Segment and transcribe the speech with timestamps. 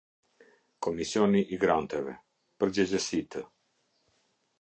[0.85, 2.15] Komisioni i Granteve:
[2.63, 3.45] Përgjegjësitë.